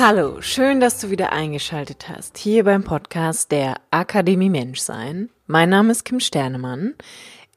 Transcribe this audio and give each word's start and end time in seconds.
Hallo, 0.00 0.40
schön, 0.40 0.78
dass 0.78 1.00
du 1.00 1.10
wieder 1.10 1.32
eingeschaltet 1.32 2.08
hast, 2.08 2.38
hier 2.38 2.62
beim 2.62 2.84
Podcast 2.84 3.50
der 3.50 3.80
Akademie 3.90 4.48
Menschsein. 4.48 5.28
Mein 5.48 5.70
Name 5.70 5.90
ist 5.90 6.04
Kim 6.04 6.20
Sternemann. 6.20 6.94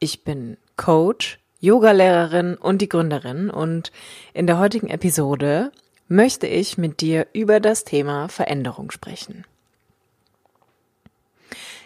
Ich 0.00 0.24
bin 0.24 0.56
Coach, 0.76 1.38
Yogalehrerin 1.60 2.56
und 2.56 2.82
die 2.82 2.88
Gründerin 2.88 3.48
und 3.48 3.92
in 4.34 4.48
der 4.48 4.58
heutigen 4.58 4.88
Episode 4.88 5.70
möchte 6.08 6.48
ich 6.48 6.76
mit 6.76 7.00
dir 7.00 7.28
über 7.32 7.60
das 7.60 7.84
Thema 7.84 8.26
Veränderung 8.26 8.90
sprechen. 8.90 9.44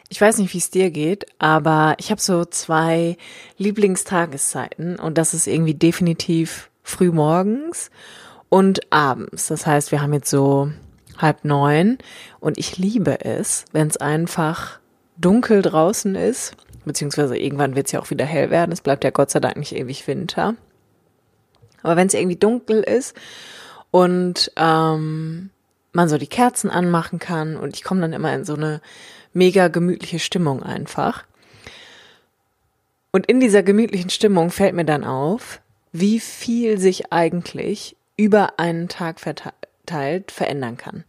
Ich 0.09 0.19
weiß 0.19 0.39
nicht, 0.39 0.55
wie 0.55 0.59
es 0.59 0.71
dir 0.71 0.91
geht, 0.91 1.27
aber 1.39 1.97
ich 1.99 2.11
habe 2.11 2.23
so 2.23 2.47
zwei 2.47 3.19
Lieblingstageszeiten 3.59 4.99
und 4.99 5.19
das 5.19 5.35
ist 5.35 5.49
irgendwie 5.49 5.75
definitiv 5.75 6.71
früh 6.83 7.13
morgens 7.13 7.91
und 8.49 8.93
abends. 8.93 9.49
Das 9.49 9.67
heißt, 9.67 9.93
wir 9.93 10.03
haben 10.03 10.13
jetzt 10.13 10.31
so 10.31 10.71
halb 11.19 11.45
neun 11.45 11.99
und 12.41 12.59
ich 12.59 12.79
liebe 12.79 13.25
es, 13.25 13.65
wenn 13.73 13.89
es 13.89 13.97
einfach 13.97 14.79
dunkel 15.17 15.63
draußen 15.63 16.15
ist, 16.15 16.57
beziehungsweise 16.85 17.37
irgendwann 17.37 17.75
wird 17.75 17.87
es 17.87 17.93
ja 17.93 18.01
auch 18.01 18.11
wieder 18.11 18.25
hell 18.25 18.51
werden. 18.51 18.73
Es 18.73 18.81
bleibt 18.81 19.05
ja 19.05 19.11
Gott 19.11 19.31
sei 19.31 19.41
Dank 19.41 19.57
nicht 19.57 19.75
ewig 19.75 20.07
Winter. 20.07 20.55
Aber 21.83 21.97
wenn 21.97 22.07
es 22.07 22.15
irgendwie 22.15 22.37
dunkel 22.37 22.83
ist 22.83 23.17
und 23.91 24.53
ähm, 24.57 25.51
man 25.93 26.09
so 26.09 26.19
die 26.19 26.27
Kerzen 26.27 26.71
anmachen 26.71 27.19
kann 27.19 27.57
und 27.57 27.75
ich 27.75 27.83
komme 27.83 28.01
dann 28.03 28.13
immer 28.13 28.33
in 28.35 28.45
so 28.45 28.55
eine 28.55 28.81
mega 29.33 29.69
gemütliche 29.69 30.19
Stimmung 30.19 30.63
einfach. 30.63 31.25
Und 33.13 33.27
in 33.27 33.41
dieser 33.41 33.63
gemütlichen 33.63 34.11
Stimmung 34.11 34.51
fällt 34.51 34.75
mir 34.75 34.85
dann 34.85 35.05
auf, 35.05 35.61
wie 35.93 36.21
viel 36.21 36.79
sich 36.79 37.13
eigentlich 37.13 37.96
über 38.17 38.59
einen 38.59 38.89
Tag 38.89 39.21
verteilt 39.21 40.33
verändern 40.33 40.77
kann. 40.77 41.05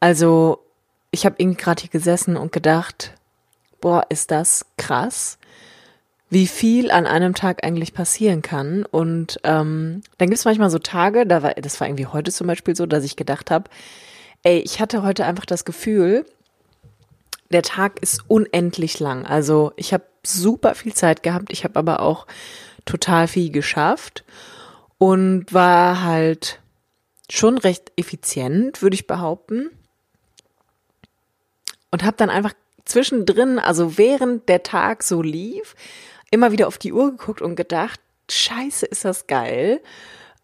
Also 0.00 0.64
ich 1.10 1.26
habe 1.26 1.36
irgendwie 1.38 1.62
gerade 1.62 1.82
hier 1.82 1.90
gesessen 1.90 2.36
und 2.36 2.52
gedacht, 2.52 3.14
boah, 3.80 4.06
ist 4.08 4.30
das 4.30 4.66
krass, 4.76 5.38
wie 6.30 6.46
viel 6.46 6.90
an 6.90 7.06
einem 7.06 7.34
Tag 7.34 7.64
eigentlich 7.64 7.92
passieren 7.92 8.40
kann. 8.40 8.84
Und 8.84 9.40
ähm, 9.42 10.02
dann 10.18 10.28
gibt 10.28 10.38
es 10.38 10.44
manchmal 10.44 10.70
so 10.70 10.78
Tage, 10.78 11.26
da 11.26 11.42
war, 11.42 11.54
das 11.54 11.80
war 11.80 11.88
irgendwie 11.88 12.06
heute 12.06 12.30
zum 12.30 12.46
Beispiel 12.46 12.76
so, 12.76 12.86
dass 12.86 13.04
ich 13.04 13.16
gedacht 13.16 13.50
habe, 13.50 13.68
ey, 14.42 14.60
ich 14.60 14.80
hatte 14.80 15.02
heute 15.02 15.26
einfach 15.26 15.44
das 15.44 15.64
Gefühl, 15.64 16.24
der 17.50 17.62
Tag 17.62 18.00
ist 18.00 18.22
unendlich 18.28 19.00
lang. 19.00 19.26
Also 19.26 19.72
ich 19.76 19.92
habe 19.92 20.04
super 20.24 20.76
viel 20.76 20.94
Zeit 20.94 21.22
gehabt, 21.22 21.52
ich 21.52 21.64
habe 21.64 21.78
aber 21.78 22.00
auch 22.00 22.26
total 22.84 23.26
viel 23.26 23.50
geschafft 23.50 24.24
und 25.00 25.46
war 25.54 26.02
halt 26.02 26.60
schon 27.30 27.56
recht 27.56 27.90
effizient, 27.96 28.82
würde 28.82 28.94
ich 28.94 29.06
behaupten. 29.06 29.70
Und 31.90 32.04
habe 32.04 32.18
dann 32.18 32.28
einfach 32.28 32.52
zwischendrin, 32.84 33.58
also 33.58 33.96
während 33.96 34.50
der 34.50 34.62
Tag 34.62 35.02
so 35.02 35.22
lief, 35.22 35.74
immer 36.30 36.52
wieder 36.52 36.68
auf 36.68 36.76
die 36.76 36.92
Uhr 36.92 37.12
geguckt 37.12 37.40
und 37.40 37.56
gedacht, 37.56 37.98
scheiße, 38.30 38.84
ist 38.84 39.06
das 39.06 39.26
geil. 39.26 39.80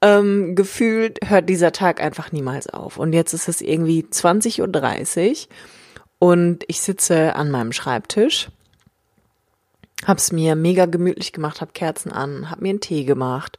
Ähm, 0.00 0.54
gefühlt 0.54 1.18
hört 1.28 1.50
dieser 1.50 1.72
Tag 1.72 2.00
einfach 2.00 2.32
niemals 2.32 2.66
auf. 2.66 2.96
Und 2.96 3.12
jetzt 3.12 3.34
ist 3.34 3.48
es 3.48 3.60
irgendwie 3.60 4.04
20.30 4.10 5.42
Uhr 5.42 5.48
und 6.18 6.64
ich 6.66 6.80
sitze 6.80 7.36
an 7.36 7.50
meinem 7.50 7.72
Schreibtisch, 7.72 8.48
hab's 10.06 10.32
mir 10.32 10.56
mega 10.56 10.86
gemütlich 10.86 11.34
gemacht, 11.34 11.60
hab 11.60 11.74
Kerzen 11.74 12.10
an, 12.10 12.50
hab 12.50 12.62
mir 12.62 12.70
einen 12.70 12.80
Tee 12.80 13.04
gemacht, 13.04 13.58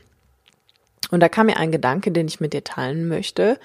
Und 1.10 1.20
da 1.20 1.28
kam 1.28 1.48
mir 1.48 1.58
ein 1.58 1.70
Gedanke, 1.70 2.12
den 2.12 2.28
ich 2.28 2.40
mit 2.40 2.54
dir 2.54 2.64
teilen 2.64 3.08
möchte, 3.08 3.60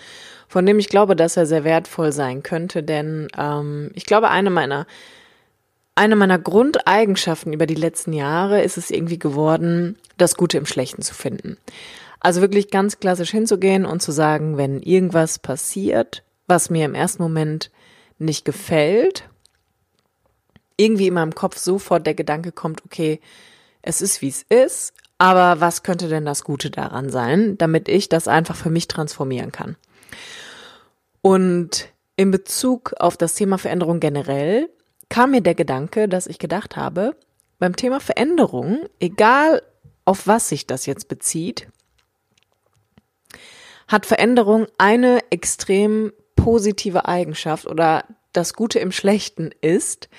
von 0.50 0.66
dem 0.66 0.78
ich 0.78 0.90
glaube, 0.90 1.16
dass 1.16 1.38
er 1.38 1.46
sehr 1.46 1.64
wertvoll 1.64 2.12
sein 2.12 2.44
könnte, 2.44 2.84
denn 2.84 3.30
ähm, 3.38 3.92
ich 3.94 4.06
glaube, 4.06 4.30
eine 4.30 4.50
meiner 4.50 4.88
eine 5.96 6.16
meiner 6.16 6.40
Grundeigenschaften 6.40 7.54
über 7.54 7.66
die 7.66 7.76
letzten 7.76 8.14
Jahre 8.14 8.62
ist 8.62 8.78
es 8.78 8.90
irgendwie 8.90 9.20
geworden, 9.20 9.98
das 10.18 10.36
Gute 10.36 10.58
im 10.58 10.66
Schlechten 10.66 11.02
zu 11.02 11.14
finden. 11.14 11.58
Also 12.20 12.42
wirklich 12.42 12.72
ganz 12.72 13.00
klassisch 13.00 13.32
hinzugehen 13.32 13.86
und 13.86 14.02
zu 14.02 14.12
sagen, 14.12 14.58
wenn 14.58 14.82
irgendwas 14.82 15.40
passiert, 15.40 16.24
was 16.48 16.70
mir 16.70 16.86
im 16.86 16.96
ersten 16.96 17.22
Moment 17.22 17.70
nicht 18.18 18.46
gefällt, 18.46 19.30
irgendwie 20.78 21.08
in 21.08 21.14
meinem 21.14 21.36
Kopf 21.36 21.58
sofort 21.58 22.08
der 22.08 22.16
Gedanke 22.16 22.52
kommt, 22.52 22.84
okay, 22.86 23.20
es 23.82 24.02
ist 24.02 24.22
wie 24.22 24.30
es 24.30 24.44
ist, 24.44 24.94
aber 25.18 25.62
was 25.62 25.84
könnte 25.84 26.08
denn 26.08 26.26
das 26.26 26.44
Gute 26.44 26.72
daran 26.72 27.10
sein, 27.10 27.58
damit 27.58 27.88
ich 27.88 28.10
das 28.10 28.28
einfach 28.28 28.56
für 28.56 28.70
mich 28.70 28.88
transformieren 28.88 29.52
kann? 29.52 29.76
Und 31.22 31.90
in 32.16 32.32
Bezug 32.32 32.94
auf 33.00 33.18
das 33.18 33.36
Thema 33.36 33.58
Veränderung 33.58 34.00
generell 34.00 34.70
kam 35.10 35.32
mir 35.32 35.42
der 35.42 35.56
Gedanke, 35.56 36.08
dass 36.08 36.28
ich 36.28 36.40
gedacht 36.40 36.76
habe, 36.76 37.16
beim 37.60 37.76
Thema 37.76 38.00
Veränderung, 38.00 38.86
egal 39.00 39.62
auf 40.06 40.28
was 40.28 40.50
sich 40.50 40.68
das 40.68 40.86
jetzt 40.86 41.08
bezieht, 41.08 41.68
hat 43.88 44.06
Veränderung 44.06 44.68
eine 44.78 45.20
extrem 45.30 46.12
positive 46.36 47.08
Eigenschaft 47.08 47.68
oder 47.68 48.06
das 48.34 48.54
Gute 48.54 48.80
im 48.80 48.92
Schlechten 48.92 49.52
ist, 49.62 50.10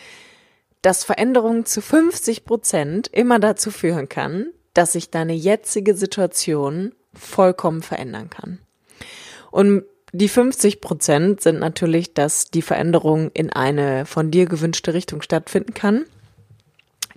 dass 0.81 1.05
Veränderung 1.05 1.67
zu 1.67 1.81
50 1.81 2.45
Prozent 2.45 3.09
immer 3.09 3.39
dazu 3.39 3.71
führen 3.71 4.09
kann, 4.09 4.53
dass 4.75 4.93
sich 4.93 5.11
deine 5.11 5.35
jetzige 5.35 5.95
Situation 5.95 6.95
vollkommen 7.15 7.83
verändern 7.83 8.31
kann. 8.31 8.61
Und 9.51 9.85
die 10.15 10.29
50 10.29 10.81
Prozent 10.81 11.41
sind 11.41 11.59
natürlich, 11.59 12.15
dass 12.15 12.49
die 12.49 12.63
Veränderung 12.63 13.33
in 13.35 13.53
eine 13.53 14.07
von 14.07 14.31
dir 14.31 14.47
gewünschte 14.47 14.95
Richtung 14.95 15.23
stattfinden 15.23 15.75
kann. 15.75 16.05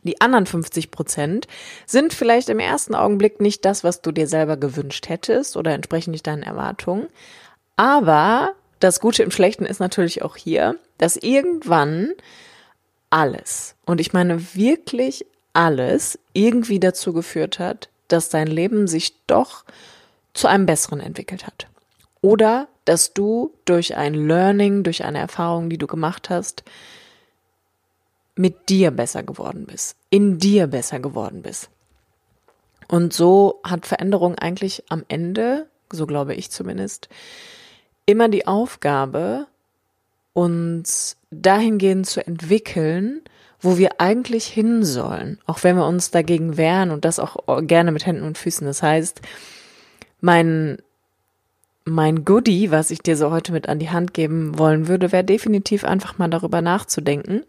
Die 0.01 0.19
anderen 0.19 0.47
50 0.47 0.89
Prozent 0.89 1.47
sind 1.85 2.11
vielleicht 2.11 2.49
im 2.49 2.57
ersten 2.57 2.95
Augenblick 2.95 3.39
nicht 3.39 3.65
das, 3.65 3.83
was 3.83 4.01
du 4.01 4.11
dir 4.11 4.25
selber 4.25 4.57
gewünscht 4.57 5.09
hättest 5.09 5.57
oder 5.57 5.75
entsprechen 5.75 6.09
nicht 6.09 6.25
deinen 6.25 6.41
Erwartungen. 6.41 7.07
Aber 7.75 8.53
das 8.79 8.99
Gute 8.99 9.21
im 9.21 9.29
Schlechten 9.29 9.67
ist 9.67 9.79
natürlich 9.79 10.23
auch 10.23 10.35
hier, 10.35 10.75
dass 10.97 11.17
irgendwann 11.17 12.13
alles, 13.11 13.75
und 13.85 14.01
ich 14.01 14.11
meine 14.11 14.55
wirklich 14.55 15.27
alles, 15.53 16.17
irgendwie 16.33 16.79
dazu 16.79 17.13
geführt 17.13 17.59
hat, 17.59 17.89
dass 18.07 18.29
dein 18.29 18.47
Leben 18.47 18.87
sich 18.87 19.13
doch 19.27 19.65
zu 20.33 20.47
einem 20.47 20.65
besseren 20.65 20.99
entwickelt 20.99 21.45
hat. 21.45 21.67
Oder 22.21 22.67
dass 22.87 23.13
du 23.13 23.53
durch 23.65 23.97
ein 23.97 24.13
Learning, 24.13 24.83
durch 24.83 25.03
eine 25.03 25.19
Erfahrung, 25.19 25.69
die 25.69 25.77
du 25.77 25.87
gemacht 25.87 26.29
hast, 26.29 26.63
mit 28.35 28.69
dir 28.69 28.91
besser 28.91 29.23
geworden 29.23 29.65
bist, 29.65 29.97
in 30.09 30.37
dir 30.37 30.67
besser 30.67 30.99
geworden 30.99 31.41
bist. 31.41 31.69
Und 32.87 33.11
so 33.11 33.59
hat 33.65 33.85
Veränderung 33.85 34.35
eigentlich 34.35 34.83
am 34.87 35.03
Ende, 35.09 35.67
so 35.91 36.07
glaube 36.07 36.33
ich 36.33 36.49
zumindest, 36.49 37.09
immer 38.05 38.29
die 38.29 38.47
Aufgabe, 38.47 39.47
uns 40.31 41.17
dahingehend 41.29 42.05
zu 42.05 42.25
entwickeln, 42.25 43.21
wo 43.59 43.77
wir 43.77 43.99
eigentlich 43.99 44.45
hin 44.47 44.85
sollen, 44.85 45.39
auch 45.45 45.63
wenn 45.63 45.75
wir 45.75 45.87
uns 45.87 46.11
dagegen 46.11 46.55
wehren 46.55 46.91
und 46.91 47.03
das 47.03 47.19
auch 47.19 47.37
gerne 47.63 47.91
mit 47.91 48.05
Händen 48.05 48.23
und 48.23 48.37
Füßen. 48.37 48.65
Das 48.65 48.81
heißt, 48.81 49.19
mein 50.21 50.77
mein 51.87 52.25
Goodie, 52.25 52.69
was 52.69 52.91
ich 52.91 52.99
dir 52.99 53.15
so 53.15 53.31
heute 53.31 53.51
mit 53.51 53.69
an 53.69 53.79
die 53.79 53.89
Hand 53.89 54.13
geben 54.13 54.59
wollen 54.59 54.87
würde, 54.87 55.11
wäre 55.11 55.23
definitiv 55.23 55.83
einfach 55.83 56.17
mal 56.17 56.27
darüber 56.27 56.61
nachzudenken. 56.61 57.43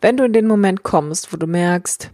Wenn 0.00 0.16
du 0.16 0.24
in 0.24 0.32
den 0.32 0.46
Moment 0.46 0.82
kommst, 0.82 1.32
wo 1.32 1.36
du 1.36 1.46
merkst, 1.46 2.10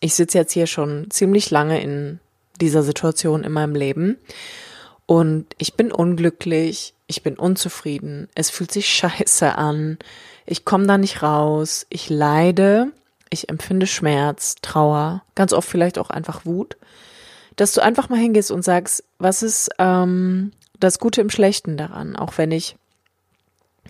ich 0.00 0.14
sitze 0.14 0.38
jetzt 0.38 0.52
hier 0.52 0.66
schon 0.66 1.10
ziemlich 1.10 1.50
lange 1.50 1.80
in 1.82 2.20
dieser 2.60 2.82
Situation 2.82 3.44
in 3.44 3.52
meinem 3.52 3.74
Leben 3.74 4.18
und 5.06 5.46
ich 5.58 5.74
bin 5.74 5.92
unglücklich, 5.92 6.94
ich 7.06 7.22
bin 7.22 7.36
unzufrieden, 7.36 8.28
es 8.34 8.50
fühlt 8.50 8.72
sich 8.72 8.88
scheiße 8.88 9.56
an, 9.56 9.98
ich 10.46 10.64
komme 10.64 10.86
da 10.86 10.96
nicht 10.96 11.22
raus, 11.22 11.86
ich 11.90 12.08
leide, 12.08 12.92
ich 13.30 13.48
empfinde 13.48 13.86
Schmerz, 13.86 14.56
Trauer, 14.62 15.22
ganz 15.34 15.52
oft 15.52 15.68
vielleicht 15.68 15.98
auch 15.98 16.10
einfach 16.10 16.46
Wut, 16.46 16.76
dass 17.56 17.72
du 17.72 17.82
einfach 17.82 18.08
mal 18.08 18.18
hingehst 18.18 18.50
und 18.50 18.62
sagst, 18.62 19.04
was 19.18 19.42
ist 19.42 19.70
ähm, 19.78 20.52
das 20.78 20.98
Gute 20.98 21.20
im 21.20 21.30
Schlechten 21.30 21.76
daran, 21.76 22.16
auch 22.16 22.38
wenn 22.38 22.50
ich 22.50 22.76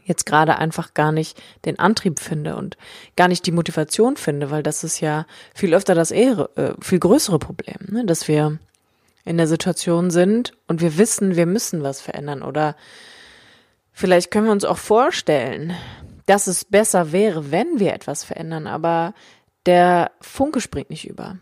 jetzt 0.05 0.27
gerade 0.27 0.59
einfach 0.59 0.95
gar 0.95 1.13
nicht 1.13 1.41
den 1.65 1.79
Antrieb 1.79 2.19
finde 2.19 2.57
und 2.57 2.77
gar 3.17 3.29
nicht 3.29 3.47
die 3.47 3.53
Motivation 3.53 4.17
finde, 4.17 4.51
weil 4.51 4.63
das 4.63 4.85
ist 4.85 5.01
ja 5.01 5.27
viel 5.55 5.75
öfter 5.75 5.95
das 5.95 6.11
eher, 6.11 6.49
äh, 6.57 6.73
viel 6.81 6.99
größere 6.99 7.39
Problem, 7.39 7.77
ne? 7.89 8.05
dass 8.05 8.29
wir 8.29 8.59
in 9.25 9.37
der 9.37 9.47
Situation 9.47 10.11
sind 10.11 10.53
und 10.67 10.81
wir 10.81 10.99
wissen, 10.99 11.37
wir 11.37 11.47
müssen 11.47 11.83
was 11.83 12.01
verändern 12.01 12.43
oder 12.43 12.77
vielleicht 13.93 14.31
können 14.31 14.47
wir 14.47 14.53
uns 14.53 14.65
auch 14.65 14.79
vorstellen, 14.79 15.75
dass 16.27 16.47
es 16.47 16.65
besser 16.65 17.13
wäre, 17.13 17.51
wenn 17.51 17.79
wir 17.79 17.93
etwas 17.93 18.25
verändern, 18.25 18.67
aber 18.67 19.15
der 19.67 20.11
Funke 20.21 20.61
springt 20.61 20.91
nicht 20.91 21.09
über. 21.09 21.39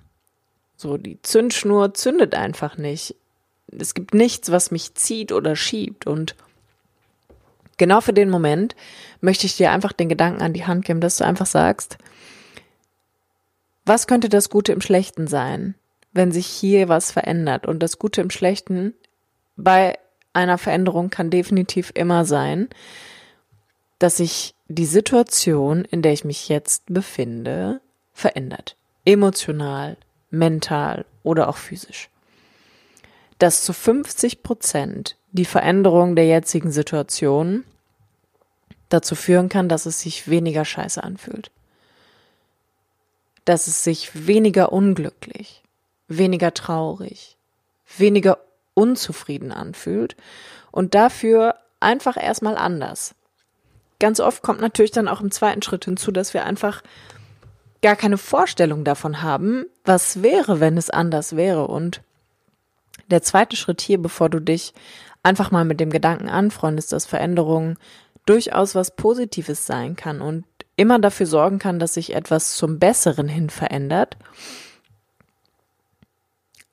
So, 0.81 0.97
die 0.97 1.21
Zündschnur 1.21 1.93
zündet 1.93 2.35
einfach 2.35 2.79
nicht. 2.79 3.15
Es 3.71 3.93
gibt 3.93 4.15
nichts, 4.15 4.51
was 4.51 4.71
mich 4.71 4.95
zieht 4.95 5.31
oder 5.31 5.55
schiebt 5.55 6.07
und 6.07 6.35
genau 7.77 8.01
für 8.01 8.15
den 8.15 8.31
Moment 8.31 8.75
möchte 9.21 9.45
ich 9.45 9.59
dir 9.59 9.73
einfach 9.73 9.93
den 9.93 10.09
Gedanken 10.09 10.41
an 10.41 10.55
die 10.55 10.65
Hand 10.65 10.87
geben, 10.87 11.03
dass 11.03 11.19
du 11.19 11.27
einfach 11.27 11.45
sagst, 11.45 11.99
was 13.85 14.07
könnte 14.07 14.31
das 14.31 14.49
Gute 14.49 14.73
im 14.73 14.81
Schlechten 14.81 15.27
sein, 15.27 15.75
wenn 16.13 16.33
sich 16.33 16.47
hier 16.47 16.89
was 16.89 17.13
verändert? 17.13 17.67
Und 17.67 17.81
das 17.81 17.99
Gute 17.99 18.23
im 18.23 18.31
Schlechten 18.31 18.95
bei 19.59 19.99
einer 20.33 20.57
Veränderung 20.57 21.11
kann 21.11 21.29
definitiv 21.29 21.93
immer 21.95 22.25
sein, 22.25 22.71
dass 23.99 24.17
sich 24.17 24.55
die 24.69 24.87
Situation, 24.87 25.85
in 25.85 26.01
der 26.01 26.15
ich 26.15 26.25
mich 26.25 26.49
jetzt 26.49 26.85
befinde, 26.87 27.83
verändert. 28.15 28.77
Emotional, 29.05 29.99
mental 30.31 31.05
oder 31.23 31.49
auch 31.49 31.57
physisch. 31.57 32.09
Dass 33.39 33.63
zu 33.63 33.73
50 33.73 34.43
Prozent 34.43 35.17
die 35.33 35.45
Veränderung 35.45 36.17
der 36.17 36.27
jetzigen 36.27 36.71
Situation 36.71 37.65
dazu 38.89 39.15
führen 39.15 39.49
kann, 39.49 39.69
dass 39.69 39.87
es 39.87 40.01
sich 40.01 40.29
weniger 40.29 40.65
scheiße 40.65 41.03
anfühlt. 41.03 41.51
Dass 43.45 43.67
es 43.67 43.83
sich 43.83 44.27
weniger 44.27 44.73
unglücklich, 44.73 45.63
weniger 46.09 46.53
traurig, 46.53 47.37
weniger 47.97 48.39
unzufrieden 48.75 49.53
anfühlt 49.53 50.17
und 50.71 50.95
dafür 50.95 51.57
einfach 51.81 52.17
erstmal 52.17 52.57
anders. 52.57 53.15
Ganz 53.99 54.21
oft 54.21 54.43
kommt 54.43 54.61
natürlich 54.61 54.91
dann 54.91 55.09
auch 55.09 55.21
im 55.21 55.31
zweiten 55.31 55.63
Schritt 55.63 55.85
hinzu, 55.85 56.11
dass 56.11 56.35
wir 56.35 56.45
einfach 56.45 56.83
gar 57.83 57.97
keine 57.97 58.19
Vorstellung 58.19 58.85
davon 58.85 59.23
haben, 59.23 59.65
was 59.85 60.23
wäre, 60.23 60.61
wenn 60.61 60.77
es 60.77 60.91
anders 60.91 61.37
wäre. 61.37 61.67
Und 61.67 62.03
der 63.11 63.23
zweite 63.23 63.57
Schritt 63.57 63.81
hier, 63.81 64.01
bevor 64.01 64.29
du 64.29 64.41
dich 64.41 64.75
einfach 65.23 65.51
mal 65.51 65.65
mit 65.65 65.81
dem 65.81 65.91
Gedanken 65.91 66.29
anfreundest, 66.29 66.93
dass 66.93 67.07
Veränderung 67.07 67.79
durchaus 68.27 68.75
was 68.75 68.95
Positives 68.97 69.67
sein 69.67 69.97
kann 69.97 70.21
und 70.21 70.45
immer 70.77 70.99
dafür 70.99 71.27
sorgen 71.27 71.59
kann, 71.59 71.79
dass 71.79 71.95
sich 71.95 72.15
etwas 72.15 72.55
zum 72.55 72.79
Besseren 72.79 73.29
hin 73.29 73.51
verändert, 73.51 74.17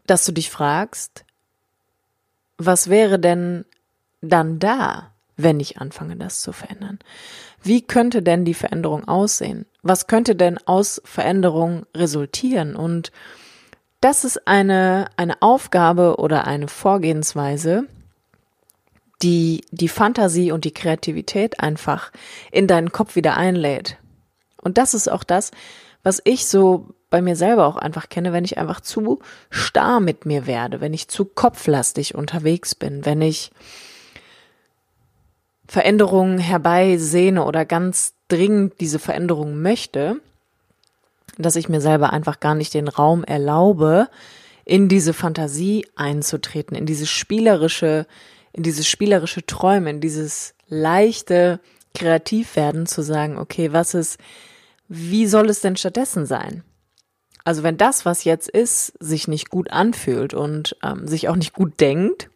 dass 0.05 0.25
du 0.25 0.31
dich 0.31 0.49
fragst, 0.49 1.25
was 2.57 2.89
wäre 2.89 3.19
denn 3.19 3.65
dann 4.21 4.59
da, 4.59 5.11
wenn 5.35 5.59
ich 5.59 5.77
anfange, 5.77 6.15
das 6.15 6.41
zu 6.41 6.53
verändern? 6.53 6.99
Wie 7.61 7.81
könnte 7.81 8.23
denn 8.23 8.45
die 8.45 8.53
Veränderung 8.53 9.07
aussehen? 9.07 9.65
Was 9.87 10.07
könnte 10.07 10.35
denn 10.35 10.57
aus 10.65 11.01
Veränderung 11.05 11.85
resultieren? 11.95 12.75
Und 12.75 13.11
das 14.01 14.25
ist 14.25 14.47
eine, 14.47 15.07
eine 15.15 15.41
Aufgabe 15.41 16.17
oder 16.17 16.45
eine 16.45 16.67
Vorgehensweise, 16.67 17.85
die 19.21 19.63
die 19.71 19.87
Fantasie 19.87 20.51
und 20.51 20.65
die 20.65 20.73
Kreativität 20.73 21.61
einfach 21.61 22.11
in 22.51 22.67
deinen 22.67 22.91
Kopf 22.91 23.15
wieder 23.15 23.37
einlädt. 23.37 23.97
Und 24.61 24.77
das 24.77 24.93
ist 24.93 25.09
auch 25.09 25.23
das, 25.23 25.51
was 26.03 26.21
ich 26.25 26.47
so 26.47 26.89
bei 27.09 27.21
mir 27.21 27.37
selber 27.37 27.65
auch 27.65 27.77
einfach 27.77 28.09
kenne, 28.09 28.33
wenn 28.33 28.43
ich 28.43 28.57
einfach 28.57 28.81
zu 28.81 29.19
starr 29.49 30.01
mit 30.01 30.25
mir 30.25 30.45
werde, 30.45 30.81
wenn 30.81 30.93
ich 30.93 31.07
zu 31.07 31.23
kopflastig 31.23 32.13
unterwegs 32.13 32.75
bin, 32.75 33.05
wenn 33.05 33.21
ich 33.21 33.51
Veränderungen 35.65 36.37
herbeisehne 36.37 37.45
oder 37.45 37.65
ganz 37.65 38.16
dringend 38.27 38.79
diese 38.79 38.99
Veränderung 38.99 39.61
möchte, 39.61 40.19
dass 41.37 41.55
ich 41.55 41.69
mir 41.69 41.81
selber 41.81 42.11
einfach 42.11 42.39
gar 42.39 42.55
nicht 42.55 42.73
den 42.73 42.87
Raum 42.87 43.23
erlaube, 43.23 44.09
in 44.65 44.89
diese 44.89 45.13
Fantasie 45.13 45.87
einzutreten, 45.95 46.75
in 46.75 46.85
dieses 46.85 47.09
spielerische, 47.09 48.05
in 48.51 48.63
dieses 48.63 48.87
spielerische 48.87 49.45
Träumen, 49.45 49.87
in 49.87 50.01
dieses 50.01 50.55
leichte 50.67 51.59
Kreativwerden 51.93 52.85
zu 52.85 53.01
sagen, 53.01 53.37
okay, 53.37 53.71
was 53.71 53.93
ist, 53.93 54.19
wie 54.89 55.25
soll 55.25 55.49
es 55.49 55.61
denn 55.61 55.77
stattdessen 55.77 56.25
sein? 56.25 56.63
Also 57.45 57.63
wenn 57.63 57.77
das, 57.77 58.05
was 58.05 58.25
jetzt 58.25 58.49
ist, 58.49 58.93
sich 58.99 59.29
nicht 59.29 59.49
gut 59.49 59.71
anfühlt 59.71 60.33
und 60.33 60.75
ähm, 60.83 61.07
sich 61.07 61.29
auch 61.29 61.37
nicht 61.37 61.53
gut 61.53 61.79
denkt, 61.79 62.29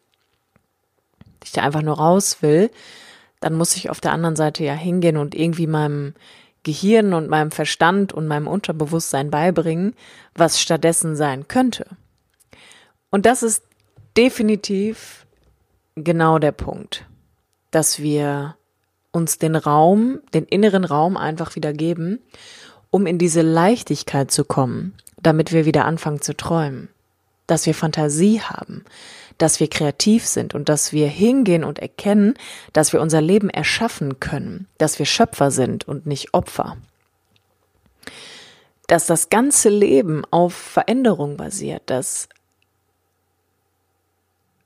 ich 1.44 1.52
da 1.52 1.64
einfach 1.64 1.82
nur 1.82 1.98
raus 1.98 2.38
will, 2.42 2.72
dann 3.42 3.56
muss 3.56 3.76
ich 3.76 3.90
auf 3.90 4.00
der 4.00 4.14
anderen 4.14 4.38
Seite 4.38 4.64
ja 4.64 4.74
hingehen 4.74 5.18
und 5.18 5.36
irgendwie 5.36 5.68
meinem 5.68 6.14
Gehirn 6.64 7.14
und 7.14 7.28
meinem 7.28 7.52
Verstand 7.52 8.14
und 8.14 8.28
meinem 8.28 8.48
Unterbewusstsein 8.48 9.32
beibringen, 9.32 9.96
was 10.36 10.62
stattdessen 10.62 11.16
sein 11.16 11.48
könnte. 11.48 11.86
Und 13.10 13.26
das 13.26 13.44
ist 13.44 13.64
definitiv 14.16 15.26
genau 15.96 16.40
der 16.40 16.52
Punkt, 16.52 17.06
dass 17.72 18.00
wir 18.00 18.56
uns 19.12 19.40
den 19.40 19.56
Raum, 19.56 20.20
den 20.34 20.46
inneren 20.46 20.86
Raum 20.86 21.18
einfach 21.18 21.56
wieder 21.56 21.74
geben, 21.74 22.20
um 22.92 23.08
in 23.08 23.18
diese 23.18 23.42
Leichtigkeit 23.42 24.32
zu 24.32 24.46
kommen, 24.46 24.94
damit 25.22 25.52
wir 25.52 25.66
wieder 25.66 25.86
anfangen 25.86 26.22
zu 26.22 26.38
träumen, 26.38 26.90
dass 27.52 27.66
wir 27.66 27.76
Fantasie 27.76 28.40
haben, 28.40 28.86
dass 29.38 29.60
wir 29.60 29.70
kreativ 29.70 30.26
sind 30.26 30.56
und 30.56 30.70
dass 30.70 30.94
wir 30.94 31.08
hingehen 31.08 31.66
und 31.66 31.80
erkennen, 31.80 32.36
dass 32.72 32.94
wir 32.94 33.02
unser 33.02 33.20
Leben 33.20 33.50
erschaffen 33.50 34.22
können, 34.22 34.68
dass 34.78 35.00
wir 35.00 35.06
Schöpfer 35.06 35.52
sind 35.52 35.86
und 35.86 36.06
nicht 36.06 36.34
Opfer. 36.34 36.78
Dass 38.88 39.06
das 39.06 39.30
ganze 39.30 39.68
Leben 39.68 40.24
auf 40.32 40.54
Veränderung 40.54 41.36
basiert, 41.36 41.84
dass 41.88 42.30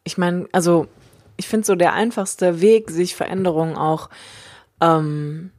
ich 0.04 0.20
meine, 0.20 0.48
also 0.52 0.88
ich 1.38 1.48
finde 1.48 1.66
so 1.66 1.74
der 1.74 1.94
einfachste 1.94 2.62
Weg, 2.62 2.92
sich 2.92 3.16
Veränderungen 3.16 3.76
auch 3.76 4.12
ähm, 4.80 5.50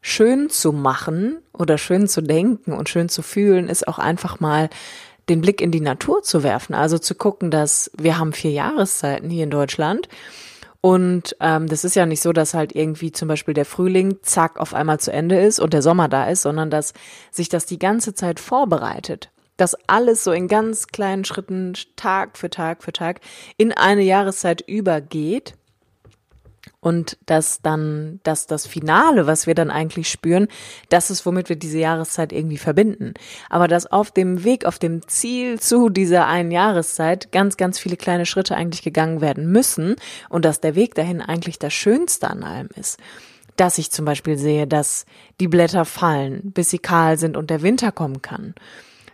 schön 0.00 0.48
zu 0.48 0.72
machen 0.72 1.38
oder 1.52 1.76
schön 1.76 2.06
zu 2.06 2.20
denken 2.20 2.72
und 2.72 2.88
schön 2.88 3.08
zu 3.08 3.22
fühlen, 3.22 3.68
ist 3.68 3.88
auch 3.88 3.98
einfach 3.98 4.38
mal 4.38 4.70
den 5.28 5.40
Blick 5.40 5.60
in 5.60 5.70
die 5.70 5.80
Natur 5.80 6.22
zu 6.22 6.42
werfen. 6.42 6.74
Also 6.74 6.98
zu 6.98 7.14
gucken, 7.14 7.50
dass 7.50 7.90
wir 7.96 8.18
haben 8.18 8.32
vier 8.32 8.52
Jahreszeiten 8.52 9.30
hier 9.30 9.44
in 9.44 9.50
Deutschland. 9.50 10.08
Und 10.80 11.36
ähm, 11.38 11.68
das 11.68 11.84
ist 11.84 11.94
ja 11.94 12.06
nicht 12.06 12.20
so, 12.20 12.32
dass 12.32 12.54
halt 12.54 12.74
irgendwie 12.74 13.12
zum 13.12 13.28
Beispiel 13.28 13.54
der 13.54 13.64
Frühling 13.64 14.16
zack 14.22 14.58
auf 14.58 14.74
einmal 14.74 14.98
zu 14.98 15.12
Ende 15.12 15.40
ist 15.40 15.60
und 15.60 15.72
der 15.72 15.82
Sommer 15.82 16.08
da 16.08 16.28
ist, 16.28 16.42
sondern 16.42 16.70
dass 16.70 16.92
sich 17.30 17.48
das 17.48 17.66
die 17.66 17.78
ganze 17.78 18.14
Zeit 18.14 18.40
vorbereitet. 18.40 19.30
Dass 19.56 19.76
alles 19.86 20.24
so 20.24 20.32
in 20.32 20.48
ganz 20.48 20.88
kleinen 20.88 21.24
Schritten 21.24 21.74
Tag 21.94 22.36
für 22.36 22.50
Tag 22.50 22.82
für 22.82 22.92
Tag 22.92 23.20
in 23.56 23.70
eine 23.70 24.02
Jahreszeit 24.02 24.60
übergeht 24.66 25.54
Und 26.84 27.16
dass 27.26 27.62
dann, 27.62 28.18
dass 28.24 28.48
das 28.48 28.66
Finale, 28.66 29.28
was 29.28 29.46
wir 29.46 29.54
dann 29.54 29.70
eigentlich 29.70 30.10
spüren, 30.10 30.48
das 30.88 31.10
ist, 31.10 31.24
womit 31.24 31.48
wir 31.48 31.54
diese 31.54 31.78
Jahreszeit 31.78 32.32
irgendwie 32.32 32.58
verbinden. 32.58 33.14
Aber 33.48 33.68
dass 33.68 33.86
auf 33.86 34.10
dem 34.10 34.42
Weg, 34.42 34.64
auf 34.64 34.80
dem 34.80 35.06
Ziel 35.06 35.60
zu 35.60 35.90
dieser 35.90 36.26
einen 36.26 36.50
Jahreszeit 36.50 37.30
ganz, 37.30 37.56
ganz 37.56 37.78
viele 37.78 37.96
kleine 37.96 38.26
Schritte 38.26 38.56
eigentlich 38.56 38.82
gegangen 38.82 39.20
werden 39.20 39.46
müssen 39.46 39.94
und 40.28 40.44
dass 40.44 40.60
der 40.60 40.74
Weg 40.74 40.96
dahin 40.96 41.22
eigentlich 41.22 41.60
das 41.60 41.72
Schönste 41.72 42.28
an 42.28 42.42
allem 42.42 42.68
ist. 42.74 42.98
Dass 43.54 43.78
ich 43.78 43.92
zum 43.92 44.04
Beispiel 44.04 44.36
sehe, 44.36 44.66
dass 44.66 45.06
die 45.38 45.46
Blätter 45.46 45.84
fallen, 45.84 46.50
bis 46.50 46.70
sie 46.70 46.80
kahl 46.80 47.16
sind 47.16 47.36
und 47.36 47.48
der 47.50 47.62
Winter 47.62 47.92
kommen 47.92 48.22
kann 48.22 48.54